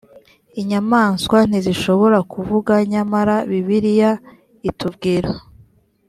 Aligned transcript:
inyamaswa 0.61 1.37
ntizishobora 1.49 2.17
kuvuga 2.33 2.73
nyamara 2.91 3.35
bibiliya 3.49 4.11
itubwira 4.69 5.31